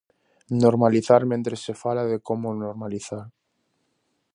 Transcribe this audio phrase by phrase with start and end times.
[0.61, 3.25] Normalizar mentres se fala de como normalizar.